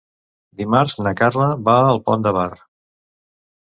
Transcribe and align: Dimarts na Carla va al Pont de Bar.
Dimarts 0.61 0.95
na 1.09 1.13
Carla 1.21 1.51
va 1.69 1.79
al 1.93 2.05
Pont 2.11 2.29
de 2.29 2.37
Bar. 2.43 2.51